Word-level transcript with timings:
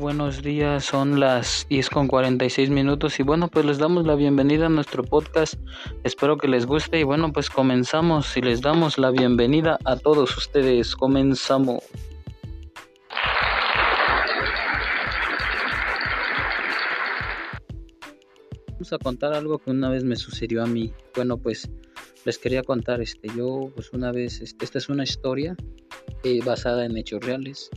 buenos 0.00 0.42
días. 0.42 0.86
Son 0.86 1.20
las 1.20 1.66
10 1.68 1.90
con 1.90 2.08
46 2.08 2.70
minutos 2.70 3.20
y 3.20 3.22
bueno, 3.22 3.48
pues 3.48 3.66
les 3.66 3.78
damos 3.78 4.06
la 4.06 4.14
bienvenida 4.14 4.66
a 4.66 4.68
nuestro 4.70 5.04
podcast. 5.04 5.54
Espero 6.04 6.38
que 6.38 6.48
les 6.48 6.64
guste 6.64 6.98
y 6.98 7.02
bueno, 7.02 7.32
pues 7.32 7.50
comenzamos 7.50 8.34
y 8.36 8.40
les 8.40 8.62
damos 8.62 8.96
la 8.96 9.10
bienvenida 9.10 9.78
a 9.84 9.96
todos 9.96 10.36
ustedes. 10.38 10.96
Comenzamos. 10.96 11.84
Vamos 18.72 18.92
a 18.94 18.98
contar 18.98 19.34
algo 19.34 19.58
que 19.58 19.70
una 19.70 19.90
vez 19.90 20.02
me 20.02 20.16
sucedió 20.16 20.64
a 20.64 20.66
mí. 20.66 20.94
Bueno, 21.14 21.36
pues 21.36 21.70
les 22.24 22.38
quería 22.38 22.62
contar 22.62 23.02
este 23.02 23.28
yo 23.36 23.70
pues 23.74 23.92
una 23.92 24.12
vez 24.12 24.40
este, 24.40 24.64
esta 24.64 24.78
es 24.78 24.88
una 24.88 25.04
historia 25.04 25.54
eh, 26.24 26.40
basada 26.44 26.86
en 26.86 26.96
hechos 26.96 27.20
reales 27.20 27.70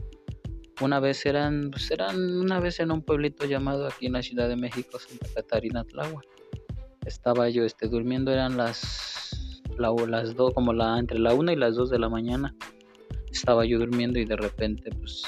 una 0.82 1.00
vez 1.00 1.26
eran, 1.26 1.70
pues 1.72 1.92
eran 1.92 2.18
una 2.38 2.60
vez 2.60 2.80
en 2.80 2.92
un 2.92 3.02
pueblito 3.02 3.46
llamado 3.46 3.88
aquí 3.88 4.08
en 4.08 4.14
la 4.14 4.22
Ciudad 4.22 4.48
de 4.48 4.56
México, 4.56 5.00
Santa 5.00 5.28
Catarina 5.34 5.84
Tláhuac. 5.84 6.26
Estaba 7.06 7.50
yo 7.50 7.64
este, 7.64 7.88
durmiendo, 7.88 8.32
eran 8.32 8.58
las, 8.58 9.62
las 9.78 10.36
dos, 10.36 10.54
como 10.54 10.74
la, 10.74 10.98
entre 10.98 11.20
la 11.20 11.34
una 11.34 11.54
y 11.54 11.56
las 11.56 11.76
dos 11.76 11.90
de 11.90 12.00
la 12.00 12.10
mañana. 12.10 12.56
Estaba 13.32 13.66
yo 13.66 13.80
durmiendo 13.80 14.20
y 14.20 14.26
de 14.26 14.36
repente, 14.36 14.90
pues 14.92 15.24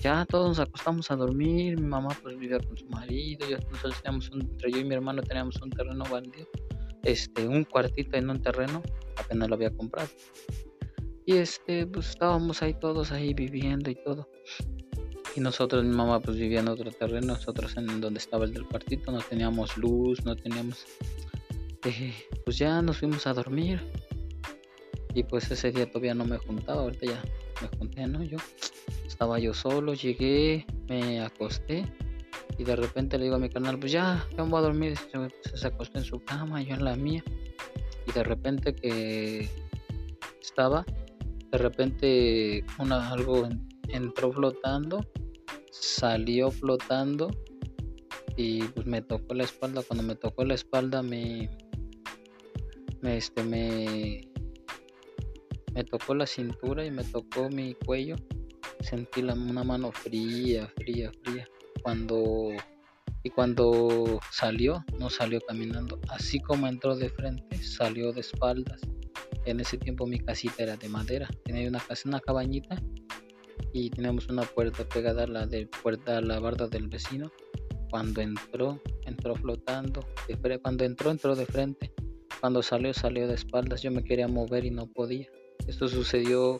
ya 0.00 0.24
todos 0.26 0.48
nos 0.48 0.60
acostamos 0.60 1.10
a 1.10 1.16
dormir. 1.16 1.78
Mi 1.80 1.86
mamá 1.86 2.16
pues 2.22 2.38
vivía 2.38 2.58
con 2.58 2.76
su 2.76 2.86
marido, 2.86 3.48
yo, 3.48 3.58
nosotros 3.70 4.00
teníamos 4.02 4.30
un, 4.30 4.42
entre 4.42 4.70
yo 4.70 4.78
y 4.78 4.84
mi 4.84 4.94
hermano 4.94 5.22
teníamos 5.22 5.60
un 5.62 5.70
terreno 5.70 6.04
baldío, 6.10 6.46
este, 7.02 7.46
un 7.46 7.64
cuartito 7.64 8.16
en 8.16 8.30
un 8.30 8.40
terreno, 8.40 8.82
apenas 9.16 9.48
lo 9.48 9.54
había 9.56 9.70
comprado. 9.70 10.08
Y 11.24 11.34
este, 11.38 11.86
pues 11.86 12.10
estábamos 12.10 12.62
ahí 12.62 12.74
todos 12.74 13.10
ahí 13.10 13.34
viviendo 13.34 13.90
y 13.90 13.96
todo. 13.96 14.28
Y 15.36 15.40
nosotros, 15.40 15.84
mi 15.84 15.94
mamá 15.94 16.18
pues 16.20 16.38
vivía 16.38 16.60
en 16.60 16.68
otro 16.68 16.90
terreno, 16.90 17.34
nosotros 17.34 17.76
en 17.76 18.00
donde 18.00 18.18
estaba 18.18 18.46
el 18.46 18.54
del 18.54 18.64
cuartito, 18.64 19.12
no 19.12 19.18
teníamos 19.18 19.76
luz, 19.76 20.24
no 20.24 20.34
teníamos... 20.34 20.86
Eh, 21.84 22.14
pues 22.44 22.56
ya 22.56 22.80
nos 22.80 22.98
fuimos 22.98 23.26
a 23.26 23.34
dormir. 23.34 23.78
Y 25.14 25.24
pues 25.24 25.50
ese 25.50 25.70
día 25.72 25.90
todavía 25.90 26.14
no 26.14 26.24
me 26.24 26.38
juntaba, 26.38 26.80
ahorita 26.82 27.06
ya 27.06 27.22
me 27.60 27.76
junté, 27.76 28.06
¿no? 28.06 28.22
Yo 28.24 28.38
estaba 29.06 29.38
yo 29.38 29.52
solo, 29.52 29.92
llegué, 29.92 30.64
me 30.88 31.20
acosté 31.20 31.84
y 32.58 32.64
de 32.64 32.74
repente 32.74 33.18
le 33.18 33.24
digo 33.24 33.36
a 33.36 33.38
mi 33.38 33.50
canal, 33.50 33.78
pues 33.78 33.92
ya, 33.92 34.26
ya 34.36 34.42
voy 34.42 34.58
a 34.58 34.62
dormir. 34.62 34.96
Se, 34.96 35.56
se 35.56 35.66
acostó 35.66 35.98
en 35.98 36.04
su 36.04 36.18
cama, 36.24 36.62
yo 36.62 36.74
en 36.74 36.84
la 36.84 36.96
mía. 36.96 37.22
Y 38.06 38.12
de 38.12 38.24
repente 38.24 38.74
que 38.74 39.50
estaba, 40.40 40.86
de 41.52 41.58
repente 41.58 42.64
una, 42.78 43.10
algo 43.10 43.46
entró 43.88 44.32
flotando 44.32 45.06
salió 45.80 46.50
flotando 46.50 47.30
y 48.36 48.62
pues 48.62 48.86
me 48.86 49.02
tocó 49.02 49.34
la 49.34 49.44
espalda. 49.44 49.82
Cuando 49.82 50.02
me 50.04 50.14
tocó 50.14 50.44
la 50.44 50.54
espalda 50.54 51.02
me, 51.02 51.50
este 53.02 53.42
me 53.44 54.28
me 55.74 55.84
tocó 55.84 56.14
la 56.14 56.26
cintura 56.26 56.84
y 56.84 56.90
me 56.90 57.04
tocó 57.04 57.48
mi 57.50 57.74
cuello. 57.74 58.16
Sentí 58.80 59.22
la, 59.22 59.34
una 59.34 59.64
mano 59.64 59.92
fría, 59.92 60.72
fría, 60.76 61.10
fría. 61.22 61.46
Cuando 61.82 62.50
y 63.22 63.30
cuando 63.30 64.20
salió, 64.30 64.84
no 64.98 65.10
salió 65.10 65.40
caminando. 65.40 66.00
Así 66.08 66.40
como 66.40 66.66
entró 66.68 66.96
de 66.96 67.10
frente, 67.10 67.62
salió 67.62 68.12
de 68.12 68.20
espaldas. 68.20 68.80
En 69.44 69.60
ese 69.60 69.76
tiempo 69.78 70.06
mi 70.06 70.18
casita 70.18 70.62
era 70.62 70.76
de 70.76 70.88
madera. 70.88 71.28
Tenía 71.44 71.68
una 71.68 71.80
casa, 71.80 72.08
una 72.08 72.20
cabañita 72.20 72.80
y 73.76 73.90
teníamos 73.90 74.28
una 74.28 74.42
puerta 74.42 74.88
pegada 74.88 75.24
a 75.24 75.26
la 75.26 75.46
de 75.46 75.66
puerta 75.66 76.16
a 76.16 76.22
la 76.22 76.40
barda 76.40 76.66
del 76.66 76.88
vecino. 76.88 77.30
Cuando 77.90 78.22
entró, 78.22 78.80
entró 79.04 79.34
flotando. 79.34 80.00
Cuando 80.62 80.84
entró, 80.84 81.10
entró 81.10 81.36
de 81.36 81.44
frente. 81.44 81.92
Cuando 82.40 82.62
salió, 82.62 82.94
salió 82.94 83.28
de 83.28 83.34
espaldas. 83.34 83.82
Yo 83.82 83.90
me 83.90 84.02
quería 84.02 84.28
mover 84.28 84.64
y 84.64 84.70
no 84.70 84.86
podía. 84.86 85.28
Esto 85.66 85.88
sucedió 85.88 86.56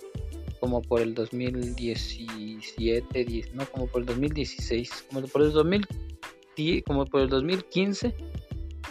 como 0.61 0.83
por 0.83 1.01
el 1.01 1.15
2017, 1.15 3.51
no, 3.55 3.65
como 3.67 3.87
por 3.87 4.03
el 4.03 4.07
2016, 4.07 5.07
como 5.11 5.27
por 5.27 5.41
el 5.43 5.53
2010, 5.53 6.85
como 6.85 7.07
por 7.07 7.23
el 7.23 7.31
2015 7.31 8.15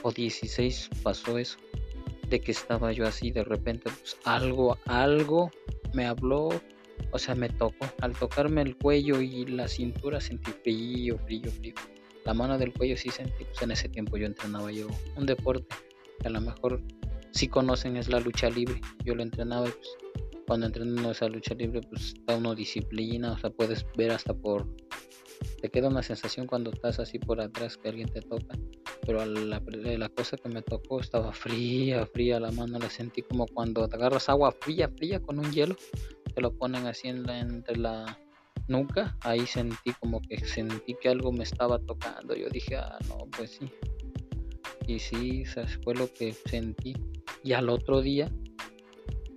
o 0.01 0.11
16 0.11 0.89
pasó 1.03 1.37
eso. 1.37 1.59
De 2.27 2.41
que 2.41 2.51
estaba 2.51 2.91
yo 2.91 3.05
así, 3.05 3.29
de 3.29 3.43
repente, 3.43 3.91
pues 3.99 4.17
algo, 4.23 4.79
algo 4.85 5.51
me 5.93 6.07
habló 6.07 6.49
o 7.11 7.17
sea, 7.17 7.35
me 7.35 7.49
tocó. 7.49 7.87
Al 8.01 8.13
tocarme 8.13 8.61
el 8.61 8.75
cuello 8.77 9.21
y 9.21 9.45
la 9.45 9.67
cintura 9.67 10.19
sentí 10.19 10.51
frío, 10.51 11.17
frío, 11.19 11.51
frío. 11.51 11.73
La 12.25 12.33
mano 12.33 12.57
del 12.57 12.73
cuello 12.73 12.97
sí 12.97 13.09
sentí. 13.09 13.45
Pues 13.45 13.61
en 13.61 13.71
ese 13.71 13.89
tiempo 13.89 14.17
yo 14.17 14.25
entrenaba 14.25 14.71
yo 14.71 14.87
un 15.15 15.25
deporte 15.25 15.73
que 16.19 16.27
a 16.27 16.31
lo 16.31 16.41
mejor 16.41 16.81
sí 17.31 17.47
conocen 17.47 17.97
es 17.97 18.09
la 18.09 18.19
lucha 18.19 18.49
libre. 18.49 18.81
Yo 19.03 19.15
lo 19.15 19.23
entrenaba 19.23 19.67
y 19.67 19.71
pues 19.71 19.89
cuando 20.47 20.65
entreno 20.65 21.11
esa 21.11 21.27
lucha 21.27 21.55
libre 21.55 21.81
pues 21.89 22.15
da 22.25 22.35
una 22.35 22.53
disciplina. 22.53 23.33
O 23.33 23.37
sea, 23.37 23.49
puedes 23.49 23.85
ver 23.95 24.11
hasta 24.11 24.33
por... 24.33 24.67
Te 25.61 25.69
queda 25.69 25.89
una 25.89 26.01
sensación 26.03 26.47
cuando 26.47 26.71
estás 26.71 26.99
así 26.99 27.19
por 27.19 27.41
atrás 27.41 27.77
que 27.77 27.89
alguien 27.89 28.09
te 28.09 28.21
toca. 28.21 28.57
Pero 29.05 29.25
la, 29.25 29.61
la 29.67 30.09
cosa 30.09 30.35
que 30.35 30.49
me 30.49 30.61
tocó 30.61 30.99
estaba 30.99 31.31
fría, 31.31 32.05
fría 32.07 32.39
la 32.39 32.51
mano. 32.51 32.79
La 32.79 32.89
sentí 32.89 33.21
como 33.21 33.45
cuando 33.45 33.87
te 33.87 33.95
agarras 33.95 34.29
agua 34.29 34.51
fría, 34.51 34.89
fría 34.89 35.21
con 35.21 35.39
un 35.39 35.51
hielo 35.51 35.75
que 36.35 36.41
lo 36.41 36.53
ponen 36.53 36.85
así 36.85 37.07
en 37.07 37.23
la, 37.23 37.39
entre 37.39 37.77
la 37.77 38.19
nuca, 38.67 39.17
ahí 39.21 39.45
sentí 39.45 39.93
como 39.99 40.21
que 40.21 40.37
sentí 40.45 40.95
que 41.01 41.09
algo 41.09 41.31
me 41.31 41.43
estaba 41.43 41.79
tocando. 41.79 42.35
Yo 42.35 42.49
dije, 42.49 42.75
ah, 42.75 42.99
no, 43.07 43.17
pues 43.35 43.51
sí. 43.51 43.71
Y 44.87 44.99
sí, 44.99 45.41
eso 45.41 45.61
fue 45.83 45.95
lo 45.95 46.11
que 46.13 46.33
sentí. 46.33 46.93
Y 47.43 47.53
al 47.53 47.69
otro 47.69 48.01
día, 48.01 48.31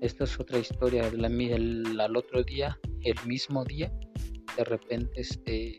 esta 0.00 0.24
es 0.24 0.38
otra 0.38 0.58
historia, 0.58 1.06
el, 1.08 2.00
al 2.00 2.16
otro 2.16 2.42
día, 2.42 2.78
el 3.02 3.16
mismo 3.26 3.64
día, 3.64 3.92
de 4.56 4.64
repente, 4.64 5.20
este, 5.20 5.78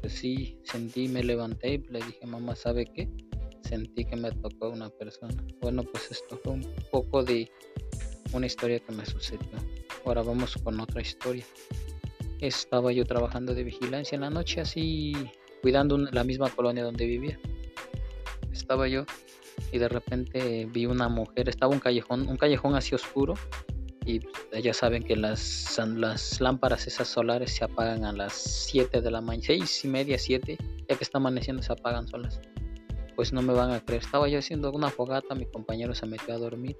pues 0.00 0.12
sí, 0.12 0.58
sentí, 0.64 1.08
me 1.08 1.22
levanté 1.22 1.74
y 1.74 1.78
le 1.90 2.00
dije, 2.00 2.26
mamá, 2.26 2.56
¿sabe 2.56 2.86
qué? 2.86 3.08
Sentí 3.62 4.04
que 4.04 4.16
me 4.16 4.30
tocó 4.30 4.70
una 4.70 4.88
persona. 4.90 5.34
Bueno, 5.60 5.82
pues 5.82 6.10
esto 6.10 6.38
fue 6.42 6.52
un 6.52 6.74
poco 6.90 7.22
de 7.22 7.50
una 8.32 8.46
historia 8.46 8.80
que 8.80 8.92
me 8.92 9.04
sucedió. 9.04 9.50
Ahora 10.06 10.22
vamos 10.22 10.54
con 10.62 10.78
otra 10.78 11.02
historia. 11.02 11.44
Estaba 12.40 12.92
yo 12.92 13.04
trabajando 13.04 13.54
de 13.54 13.64
vigilancia 13.64 14.14
en 14.14 14.20
la 14.20 14.30
noche, 14.30 14.60
así 14.60 15.14
cuidando 15.62 15.98
la 15.98 16.22
misma 16.22 16.48
colonia 16.48 16.84
donde 16.84 17.06
vivía. 17.06 17.40
Estaba 18.52 18.86
yo 18.86 19.04
y 19.72 19.78
de 19.78 19.88
repente 19.88 20.68
vi 20.70 20.86
una 20.86 21.08
mujer, 21.08 21.48
estaba 21.48 21.72
un 21.72 21.80
callejón, 21.80 22.28
un 22.28 22.36
callejón 22.36 22.76
así 22.76 22.94
oscuro 22.94 23.34
y 24.04 24.20
ya 24.62 24.72
saben 24.72 25.02
que 25.02 25.16
las, 25.16 25.76
las 25.96 26.40
lámparas 26.40 26.86
esas 26.86 27.08
solares 27.08 27.56
se 27.56 27.64
apagan 27.64 28.04
a 28.04 28.12
las 28.12 28.32
7 28.32 29.00
de 29.00 29.10
la 29.10 29.20
mañana, 29.20 29.44
6 29.44 29.84
y 29.86 29.88
media, 29.88 30.18
7, 30.18 30.56
ya 30.88 30.96
que 30.96 31.02
está 31.02 31.18
amaneciendo 31.18 31.64
se 31.64 31.72
apagan 31.72 32.06
solas. 32.06 32.40
Pues 33.16 33.32
no 33.32 33.42
me 33.42 33.52
van 33.52 33.72
a 33.72 33.80
creer, 33.80 34.02
estaba 34.02 34.28
yo 34.28 34.38
haciendo 34.38 34.70
una 34.70 34.88
fogata, 34.88 35.34
mi 35.34 35.46
compañero 35.46 35.96
se 35.96 36.06
metió 36.06 36.32
a 36.32 36.38
dormir 36.38 36.78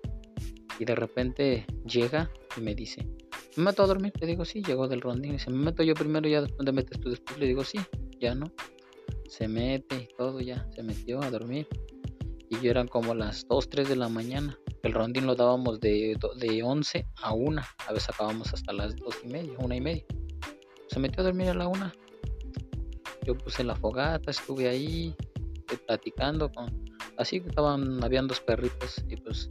y 0.79 0.85
de 0.85 0.95
repente 0.95 1.67
llega 1.85 2.31
y 2.57 2.61
me 2.61 2.75
dice, 2.75 3.07
¿me 3.57 3.65
meto 3.65 3.83
a 3.83 3.87
dormir? 3.87 4.13
Le 4.21 4.27
digo, 4.27 4.45
sí, 4.45 4.63
llegó 4.63 4.89
del 4.89 5.01
rondín. 5.01 5.33
Dice, 5.33 5.51
¿me 5.51 5.65
meto 5.65 5.83
yo 5.83 5.95
primero 5.95 6.29
ya 6.29 6.43
después 6.43 6.65
te 6.65 6.73
metes 6.73 7.01
tú 7.01 7.11
después? 7.11 7.39
Le 7.39 7.47
digo, 7.47 7.65
sí, 7.65 7.79
ya 8.21 8.35
no. 8.35 8.53
Se 9.29 9.49
mete 9.49 10.09
y 10.11 10.17
todo 10.17 10.41
ya, 10.41 10.67
se 10.75 10.83
metió 10.83 11.23
a 11.23 11.31
dormir. 11.31 11.67
Y 12.49 12.61
yo 12.61 12.71
eran 12.71 12.87
como 12.87 13.15
las 13.15 13.47
2, 13.49 13.69
3 13.69 13.89
de 13.89 13.97
la 13.97 14.09
mañana. 14.09 14.59
El 14.83 14.93
rondín 14.93 15.27
lo 15.27 15.35
dábamos 15.35 15.81
de, 15.81 16.17
de 16.37 16.63
11 16.63 17.07
a 17.23 17.33
1. 17.35 17.63
A 17.89 17.93
veces 17.93 18.09
acabamos 18.11 18.53
hasta 18.53 18.73
las 18.73 18.95
2 18.97 19.17
y 19.25 19.29
media, 19.29 19.53
1 19.59 19.75
y 19.75 19.81
media. 19.81 20.05
Se 20.89 21.01
metió 21.01 21.23
a 21.23 21.25
dormir 21.25 21.49
a 21.49 21.55
la 21.55 21.67
1. 21.67 21.93
Yo 23.25 23.37
puse 23.37 23.65
la 23.65 23.75
fogata, 23.75 24.31
estuve 24.31 24.69
ahí 24.69 25.15
eh, 25.73 25.79
platicando 25.87 26.53
con... 26.53 26.85
Así 27.19 27.41
que 27.41 27.49
estaban, 27.49 28.05
habían 28.05 28.29
dos 28.29 28.41
perritos 28.41 29.03
y 29.09 29.17
pues 29.17 29.49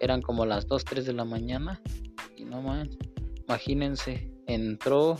eran 0.00 0.22
como 0.22 0.46
las 0.46 0.66
2, 0.66 0.84
3 0.84 1.06
de 1.06 1.12
la 1.12 1.24
mañana. 1.24 1.80
Y 2.36 2.44
no 2.44 2.62
más, 2.62 2.88
imagínense, 3.46 4.30
entró, 4.46 5.18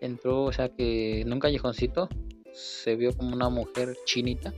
entró, 0.00 0.44
o 0.44 0.52
sea 0.52 0.68
que 0.68 1.20
en 1.22 1.32
un 1.32 1.40
callejoncito 1.40 2.08
se 2.52 2.96
vio 2.96 3.14
como 3.16 3.34
una 3.34 3.48
mujer 3.48 3.96
chinita 4.06 4.54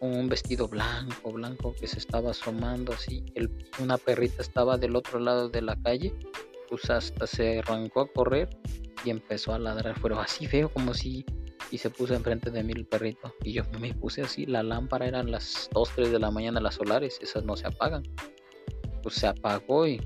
con 0.00 0.16
un 0.16 0.28
vestido 0.28 0.68
blanco, 0.68 1.32
blanco 1.32 1.74
que 1.78 1.86
se 1.86 1.98
estaba 1.98 2.30
asomando 2.30 2.92
así. 2.92 3.24
El, 3.34 3.50
una 3.80 3.98
perrita 3.98 4.42
estaba 4.42 4.78
del 4.78 4.96
otro 4.96 5.18
lado 5.18 5.48
de 5.48 5.62
la 5.62 5.76
calle, 5.82 6.14
pues 6.68 6.88
hasta 6.90 7.26
se 7.26 7.58
arrancó 7.58 8.02
a 8.02 8.12
correr 8.12 8.48
y 9.04 9.10
empezó 9.10 9.52
a 9.52 9.58
ladrar, 9.58 9.96
pero 10.00 10.20
así 10.20 10.46
feo 10.46 10.68
como 10.68 10.94
si 10.94 11.24
y 11.70 11.78
se 11.78 11.90
puso 11.90 12.14
enfrente 12.14 12.50
de 12.50 12.62
mí 12.62 12.72
el 12.74 12.86
perrito 12.86 13.34
y 13.42 13.52
yo 13.52 13.62
me 13.80 13.94
puse 13.94 14.22
así, 14.22 14.46
la 14.46 14.62
lámpara 14.62 15.06
eran 15.06 15.30
las 15.30 15.68
2, 15.72 15.90
3 15.94 16.12
de 16.12 16.18
la 16.18 16.30
mañana 16.30 16.60
las 16.60 16.76
solares, 16.76 17.18
esas 17.20 17.44
no 17.44 17.56
se 17.56 17.66
apagan. 17.66 18.02
Pues 19.02 19.14
se 19.16 19.26
apagó 19.26 19.86
y 19.86 20.00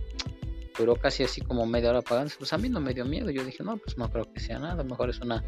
duró 0.76 0.96
casi 0.96 1.24
así 1.24 1.40
como 1.40 1.66
media 1.66 1.90
hora 1.90 2.00
apagándose. 2.00 2.36
Pues 2.38 2.52
a 2.52 2.58
mí 2.58 2.68
no 2.68 2.80
me 2.80 2.94
dio 2.94 3.04
miedo, 3.04 3.30
yo 3.30 3.44
dije, 3.44 3.62
no, 3.62 3.76
pues 3.76 3.96
no 3.96 4.10
creo 4.10 4.30
que 4.32 4.40
sea 4.40 4.58
nada, 4.58 4.82
mejor 4.84 5.10
es 5.10 5.20
una 5.20 5.42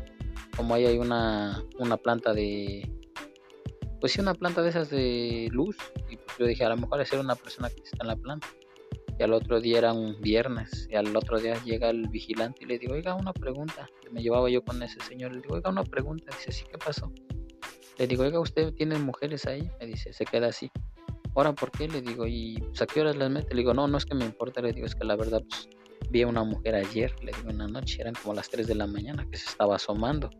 como 0.56 0.74
ahí 0.74 0.86
hay 0.86 0.98
una, 0.98 1.62
una 1.78 1.96
planta 1.96 2.32
de, 2.32 2.88
pues 4.00 4.12
sí, 4.12 4.20
una 4.20 4.34
planta 4.34 4.62
de 4.62 4.70
esas 4.70 4.90
de 4.90 5.48
luz. 5.50 5.76
Y 6.10 6.16
pues 6.16 6.38
yo 6.38 6.46
dije, 6.46 6.64
a 6.64 6.68
lo 6.68 6.76
mejor 6.76 7.00
es 7.00 7.08
ser 7.08 7.18
una 7.18 7.34
persona 7.34 7.70
que 7.70 7.82
está 7.82 7.98
en 8.02 8.08
la 8.08 8.16
planta. 8.16 8.46
Y 9.18 9.22
al 9.22 9.32
otro 9.32 9.60
día 9.60 9.78
era 9.78 9.92
un 9.92 10.20
viernes. 10.20 10.88
Y 10.90 10.96
al 10.96 11.14
otro 11.16 11.38
día 11.38 11.54
llega 11.64 11.90
el 11.90 12.08
vigilante 12.08 12.64
y 12.64 12.66
le 12.66 12.78
digo, 12.78 12.94
oiga, 12.94 13.14
una 13.14 13.32
pregunta. 13.32 13.88
Me 14.10 14.22
llevaba 14.22 14.50
yo 14.50 14.64
con 14.64 14.82
ese 14.82 15.00
señor. 15.00 15.32
Le 15.32 15.40
digo, 15.40 15.54
oiga, 15.54 15.70
una 15.70 15.84
pregunta. 15.84 16.34
Dice, 16.36 16.52
sí, 16.52 16.64
¿qué 16.70 16.78
pasó? 16.78 17.12
Le 17.98 18.06
digo, 18.06 18.24
oiga, 18.24 18.40
¿usted 18.40 18.72
tiene 18.74 18.98
mujeres 18.98 19.46
ahí? 19.46 19.70
Me 19.80 19.86
dice, 19.86 20.12
se 20.12 20.24
queda 20.24 20.48
así. 20.48 20.70
Ahora, 21.36 21.52
¿por 21.52 21.70
qué? 21.70 21.88
Le 21.88 22.00
digo, 22.00 22.26
¿y 22.26 22.56
pues, 22.58 22.82
a 22.82 22.86
qué 22.86 23.00
horas 23.00 23.16
las 23.16 23.30
mete? 23.30 23.54
Le 23.54 23.60
digo, 23.60 23.74
no, 23.74 23.86
no 23.86 23.98
es 23.98 24.04
que 24.04 24.14
me 24.14 24.24
importa. 24.24 24.60
Le 24.60 24.72
digo, 24.72 24.86
es 24.86 24.94
que 24.94 25.04
la 25.04 25.16
verdad, 25.16 25.42
pues 25.48 25.68
vi 26.10 26.22
a 26.22 26.26
una 26.26 26.44
mujer 26.44 26.74
ayer, 26.74 27.12
le 27.22 27.32
digo, 27.32 27.50
en 27.50 27.58
la 27.58 27.66
noche, 27.66 28.00
eran 28.00 28.14
como 28.14 28.34
las 28.34 28.48
3 28.48 28.66
de 28.66 28.74
la 28.74 28.86
mañana, 28.86 29.26
que 29.30 29.36
se 29.36 29.48
estaba 29.48 29.76
asomando. 29.76 30.30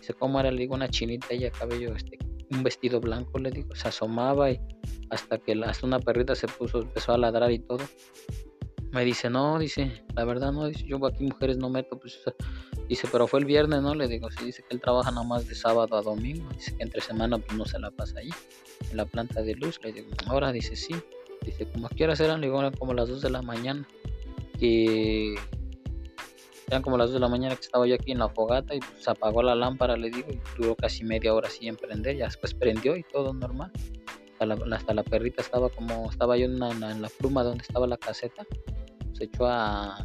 Dice, 0.00 0.14
¿cómo 0.14 0.38
era? 0.40 0.50
Le 0.50 0.60
digo, 0.60 0.74
una 0.74 0.88
chinita, 0.88 1.28
ella 1.30 1.50
cabello, 1.50 1.94
este, 1.94 2.18
un 2.50 2.62
vestido 2.62 3.00
blanco, 3.00 3.38
le 3.38 3.50
digo, 3.50 3.74
se 3.74 3.88
asomaba 3.88 4.50
y 4.50 4.60
hasta 5.10 5.38
que 5.38 5.52
hasta 5.64 5.86
una 5.86 5.98
perrita 5.98 6.34
se 6.34 6.48
puso, 6.48 6.82
empezó 6.82 7.12
a 7.12 7.18
ladrar 7.18 7.50
y 7.52 7.58
todo. 7.58 7.84
Me 8.92 9.04
dice, 9.04 9.28
no, 9.28 9.58
dice, 9.58 10.04
la 10.14 10.24
verdad 10.24 10.52
no, 10.52 10.66
dice, 10.66 10.84
yo 10.86 11.04
aquí 11.06 11.24
mujeres 11.24 11.58
no 11.58 11.68
meto, 11.68 11.98
pues, 11.98 12.18
dice, 12.88 13.08
pero 13.10 13.26
fue 13.26 13.40
el 13.40 13.44
viernes, 13.44 13.82
¿no? 13.82 13.94
Le 13.94 14.08
digo, 14.08 14.30
sí, 14.30 14.46
dice 14.46 14.62
que 14.62 14.74
él 14.74 14.80
trabaja 14.80 15.10
nada 15.10 15.26
más 15.26 15.46
de 15.46 15.54
sábado 15.54 15.96
a 15.96 16.02
domingo, 16.02 16.48
dice 16.54 16.74
que 16.76 16.84
entre 16.84 17.00
semana 17.00 17.36
pues 17.38 17.58
no 17.58 17.64
se 17.66 17.78
la 17.78 17.90
pasa 17.90 18.20
ahí, 18.20 18.30
en 18.90 18.96
la 18.96 19.04
planta 19.04 19.42
de 19.42 19.54
luz, 19.54 19.80
le 19.82 19.92
digo, 19.92 20.08
ahora 20.26 20.52
dice, 20.52 20.76
sí, 20.76 20.94
dice, 21.42 21.66
como 21.66 21.88
horas 22.00 22.20
eran, 22.20 22.40
le 22.40 22.46
digo, 22.46 22.60
eran 22.60 22.74
como 22.74 22.94
las 22.94 23.08
2 23.08 23.20
de 23.22 23.30
la 23.30 23.42
mañana, 23.42 23.86
que 24.58 25.34
eran 26.68 26.82
como 26.82 26.98
las 26.98 27.08
2 27.08 27.14
de 27.14 27.20
la 27.20 27.28
mañana 27.28 27.54
que 27.54 27.62
estaba 27.62 27.86
yo 27.86 27.94
aquí 27.94 28.12
en 28.12 28.18
la 28.18 28.28
fogata 28.28 28.74
y 28.74 28.80
se 28.98 29.10
apagó 29.10 29.42
la 29.42 29.54
lámpara, 29.54 29.96
le 29.96 30.10
digo, 30.10 30.28
y 30.30 30.40
duró 30.56 30.74
casi 30.74 31.04
media 31.04 31.32
hora 31.32 31.48
así 31.48 31.68
en 31.68 31.76
prender, 31.76 32.16
ya 32.16 32.24
después 32.26 32.54
prendió 32.54 32.96
y 32.96 33.04
todo 33.04 33.32
normal. 33.32 33.70
Hasta 34.38 34.92
la, 34.92 35.02
perrita 35.02 35.40
estaba 35.40 35.70
como, 35.70 36.10
estaba 36.10 36.36
yo 36.36 36.44
en, 36.44 36.62
en 36.62 37.02
la 37.02 37.08
pluma 37.08 37.42
donde 37.42 37.62
estaba 37.62 37.86
la 37.86 37.96
caseta, 37.96 38.44
se 39.14 39.24
echó 39.24 39.46
a 39.46 40.04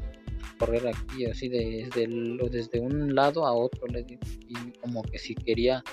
correr 0.57 0.87
aquí 0.87 1.25
así 1.25 1.49
desde, 1.49 2.07
desde 2.49 2.79
un 2.79 3.13
lado 3.15 3.45
a 3.45 3.53
otro, 3.53 3.87
le 3.87 4.03
digo, 4.03 4.21
y 4.47 4.71
como 4.79 5.01
que 5.01 5.17
si 5.17 5.33
quería, 5.33 5.83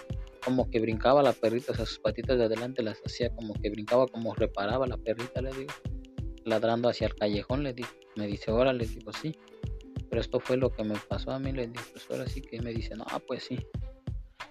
como 0.44 0.70
que 0.70 0.78
brincaba 0.80 1.22
la 1.22 1.32
perrita, 1.32 1.72
o 1.72 1.74
sea, 1.74 1.86
sus 1.86 1.98
patitas 1.98 2.38
de 2.38 2.44
adelante 2.44 2.82
las 2.82 3.00
hacía 3.04 3.34
como 3.34 3.54
que 3.54 3.70
brincaba, 3.70 4.06
como 4.06 4.34
reparaba 4.34 4.86
la 4.86 4.98
perrita, 4.98 5.40
le 5.40 5.50
digo, 5.52 5.72
ladrando 6.44 6.90
hacia 6.90 7.06
el 7.06 7.14
callejón, 7.14 7.64
le 7.64 7.72
digo, 7.72 7.88
me 8.16 8.26
dice, 8.26 8.50
ahora 8.50 8.72
le 8.72 8.86
digo, 8.86 9.12
sí 9.12 9.34
pero 10.08 10.20
esto 10.20 10.40
fue 10.40 10.56
lo 10.56 10.70
que 10.70 10.84
me 10.84 10.94
pasó 11.08 11.30
a 11.30 11.38
mí, 11.38 11.52
le 11.52 11.68
dije, 11.68 11.84
pues 11.92 12.06
ahora 12.10 12.26
sí 12.26 12.40
que 12.40 12.60
me 12.60 12.72
dice, 12.72 12.94
no, 12.96 13.04
pues 13.26 13.44
sí. 13.44 13.58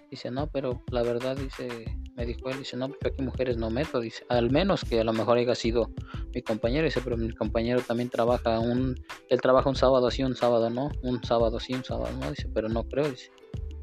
Dice, 0.09 0.31
no, 0.31 0.47
pero 0.47 0.81
la 0.91 1.03
verdad, 1.03 1.35
dice, 1.35 1.67
me 2.15 2.25
dijo 2.25 2.49
él, 2.49 2.59
dice, 2.59 2.77
no, 2.77 2.87
pues 2.87 2.99
aquí 3.05 3.21
mujeres 3.21 3.57
no 3.57 3.69
meto, 3.69 3.99
dice, 3.99 4.23
al 4.29 4.49
menos 4.51 4.85
que 4.85 5.01
a 5.01 5.03
lo 5.03 5.11
mejor 5.11 5.37
haya 5.37 5.53
sido 5.53 5.91
mi 6.33 6.41
compañero, 6.41 6.85
dice, 6.85 7.01
pero 7.03 7.17
mi 7.17 7.33
compañero 7.33 7.81
también 7.81 8.09
trabaja 8.09 8.59
un, 8.59 8.95
él 9.29 9.41
trabaja 9.41 9.69
un 9.69 9.75
sábado 9.75 10.09
sí, 10.09 10.23
un 10.23 10.35
sábado 10.35 10.69
no, 10.69 10.89
un 11.03 11.21
sábado 11.23 11.59
sí, 11.59 11.73
un 11.73 11.83
sábado 11.83 12.15
no, 12.19 12.29
dice, 12.29 12.49
pero 12.53 12.69
no 12.69 12.83
creo, 12.87 13.09
dice, 13.09 13.31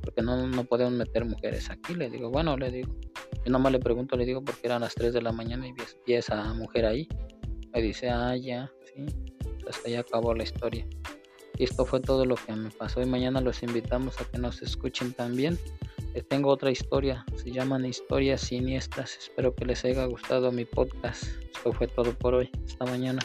porque 0.03 0.23
no, 0.23 0.47
no 0.47 0.65
podemos 0.65 0.94
meter 0.94 1.27
mujeres 1.27 1.69
aquí, 1.69 1.94
le 1.94 2.09
digo, 2.09 2.31
bueno, 2.31 2.56
le 2.56 2.70
digo, 2.70 2.94
yo 3.44 3.53
nomás 3.53 3.73
le 3.73 3.79
pregunto, 3.79 4.17
le 4.17 4.25
digo, 4.25 4.43
porque 4.43 4.67
eran 4.67 4.81
las 4.81 4.94
3 4.94 5.12
de 5.12 5.20
la 5.20 5.32
mañana 5.32 5.69
y 5.69 5.73
vi, 5.73 6.15
esa 6.15 6.55
mujer 6.55 6.87
ahí, 6.87 7.06
me 7.75 7.82
dice, 7.82 8.09
ah, 8.09 8.35
ya, 8.35 8.73
sí, 8.85 9.05
hasta 9.69 9.91
ya 9.91 10.00
acabó 10.00 10.35
la 10.35 10.44
historia. 10.44 10.87
Esto 11.59 11.87
fue 11.87 12.01
todo 12.01 12.25
lo 12.25 12.35
que 12.35 12.53
me 12.53 12.71
pasó 12.71 13.01
y 13.01 13.06
mañana 13.06 13.41
los 13.41 13.62
invitamos 13.62 14.21
a 14.21 14.25
que 14.25 14.39
nos 14.39 14.62
escuchen 14.62 15.12
también. 15.12 15.59
Les 16.15 16.27
tengo 16.27 16.51
otra 16.51 16.71
historia, 16.71 17.25
se 17.37 17.51
llaman 17.51 17.85
historias 17.85 18.41
siniestras. 18.41 19.17
Espero 19.17 19.55
que 19.55 19.65
les 19.65 19.85
haya 19.85 20.05
gustado 20.06 20.53
mi 20.53 20.65
podcast. 20.65 21.25
Esto 21.55 21.73
fue 21.73 21.89
todo 21.89 22.12
por 22.12 22.35
hoy. 22.35 22.51
Hasta 22.67 22.85
mañana. 22.87 23.21